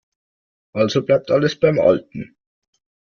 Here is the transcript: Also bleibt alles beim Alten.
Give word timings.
Also 0.73 1.03
bleibt 1.05 1.29
alles 1.29 1.59
beim 1.59 1.77
Alten. 1.79 2.35